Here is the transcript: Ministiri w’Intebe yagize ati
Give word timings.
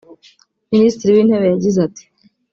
Ministiri 0.73 1.11
w’Intebe 1.15 1.45
yagize 1.47 1.77
ati 1.87 2.03